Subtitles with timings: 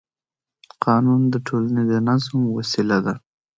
[0.85, 3.13] قانون د ټولنې د نظم وسیله ده